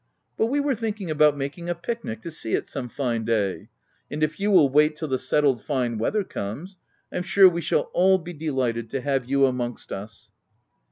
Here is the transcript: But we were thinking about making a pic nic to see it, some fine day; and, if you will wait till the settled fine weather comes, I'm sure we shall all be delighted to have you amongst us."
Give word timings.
But 0.35 0.47
we 0.47 0.59
were 0.59 0.73
thinking 0.73 1.11
about 1.11 1.37
making 1.37 1.69
a 1.69 1.75
pic 1.75 2.03
nic 2.03 2.23
to 2.23 2.31
see 2.31 2.53
it, 2.53 2.65
some 2.67 2.89
fine 2.89 3.23
day; 3.23 3.69
and, 4.09 4.23
if 4.23 4.39
you 4.39 4.49
will 4.49 4.67
wait 4.67 4.95
till 4.95 5.07
the 5.07 5.19
settled 5.19 5.61
fine 5.61 5.99
weather 5.99 6.23
comes, 6.23 6.79
I'm 7.11 7.21
sure 7.21 7.47
we 7.47 7.61
shall 7.61 7.91
all 7.93 8.17
be 8.17 8.33
delighted 8.33 8.89
to 8.89 9.01
have 9.01 9.25
you 9.29 9.45
amongst 9.45 9.91
us." 9.91 10.31